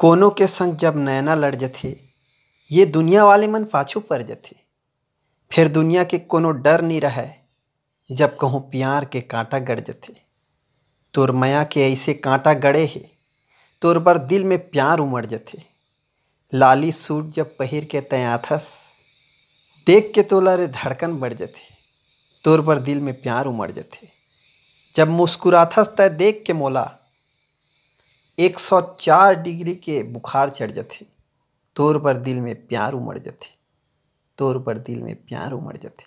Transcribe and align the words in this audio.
कोनो 0.00 0.30
के 0.30 0.46
संग 0.46 0.76
जब 0.76 0.96
नैना 0.96 1.34
लड़ 1.34 1.54
जथे, 1.54 1.96
ये 2.70 2.84
दुनिया 2.86 3.24
वाले 3.24 3.48
मन 3.48 3.64
पाछू 3.64 4.00
पर 4.00 4.22
जथे। 4.22 4.56
फिर 5.52 5.68
दुनिया 5.68 6.04
के 6.04 6.18
कोनो 6.18 6.50
डर 6.50 6.82
नहीं 6.82 7.00
रहे, 7.00 7.26
जब 8.10 8.36
कहूँ 8.38 8.70
प्यार 8.70 9.04
के 9.04 9.20
कांटा 9.20 9.58
गड़ 9.58 9.80
जथे। 9.80 10.12
तोर 11.14 11.32
मया 11.32 11.64
के 11.64 11.92
ऐसे 11.92 12.14
कांटा 12.14 12.54
गड़े 12.54 12.84
हे, 12.84 13.00
तोर 13.82 13.98
बर 13.98 14.18
दिल 14.18 14.44
में 14.44 14.70
प्यार 14.70 14.98
उमड़ 14.98 15.26
जथे। 15.26 15.62
लाली 16.54 16.92
सूट 16.92 17.28
जब 17.28 17.56
पहिर 17.56 17.84
के 17.84 18.00
तयाथस 18.00 18.72
देख 19.86 20.12
के 20.14 20.22
तोला 20.22 20.54
रे 20.54 20.68
धड़कन 20.68 21.18
बढ़ 21.18 21.32
जथे। 21.32 21.74
तोर 22.44 22.60
बर 22.60 22.78
दिल 22.78 23.00
में 23.00 23.20
प्यार 23.22 23.46
उमड़ 23.46 23.70
जथे। 23.70 24.08
जब 24.94 25.08
मुस्कुराथस 25.08 25.94
तय 25.98 26.08
देख 26.08 26.42
के 26.46 26.52
मोला 26.52 26.96
104 28.40 29.34
डिग्री 29.34 29.74
के 29.74 30.02
बुखार 30.02 30.50
चढ़ 30.50 30.70
जथे, 30.70 31.06
तोर 31.76 31.98
पर 31.98 32.16
दिल 32.16 32.40
में 32.40 32.66
प्यार 32.66 32.92
उमड़ 32.92 33.18
जथे, 33.18 33.50
तोर 34.38 34.62
पर 34.62 34.78
दिल 34.78 35.02
में 35.02 35.16
प्यार 35.16 35.52
उमड़ 35.52 35.76
जथे। 35.76 36.04